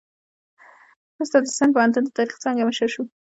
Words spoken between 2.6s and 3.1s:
مشر شو.